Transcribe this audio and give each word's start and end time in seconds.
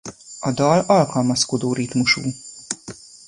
A 0.39 0.51
dal 0.51 0.83
alkalmazkodó 0.87 1.73
ritmusú. 1.73 2.21